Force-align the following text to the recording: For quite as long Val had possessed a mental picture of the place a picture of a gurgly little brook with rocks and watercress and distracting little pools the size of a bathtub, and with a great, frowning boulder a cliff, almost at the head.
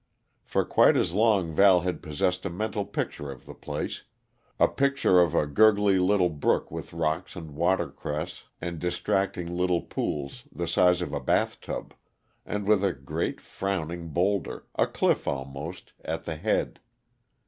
For 0.43 0.65
quite 0.65 0.97
as 0.97 1.13
long 1.13 1.51
Val 1.53 1.81
had 1.81 2.01
possessed 2.01 2.43
a 2.43 2.49
mental 2.49 2.85
picture 2.85 3.29
of 3.31 3.45
the 3.45 3.53
place 3.53 4.01
a 4.59 4.67
picture 4.67 5.21
of 5.21 5.35
a 5.35 5.45
gurgly 5.45 5.99
little 5.99 6.31
brook 6.31 6.71
with 6.71 6.91
rocks 6.91 7.35
and 7.35 7.51
watercress 7.51 8.45
and 8.59 8.79
distracting 8.79 9.55
little 9.55 9.81
pools 9.83 10.45
the 10.51 10.67
size 10.67 11.03
of 11.03 11.13
a 11.13 11.19
bathtub, 11.21 11.93
and 12.47 12.67
with 12.67 12.83
a 12.83 12.93
great, 12.93 13.39
frowning 13.39 14.07
boulder 14.09 14.65
a 14.73 14.87
cliff, 14.87 15.27
almost 15.27 15.93
at 16.03 16.25
the 16.25 16.35
head. 16.35 16.79